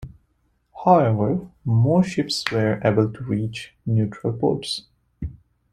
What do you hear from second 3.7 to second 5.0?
neutral ports.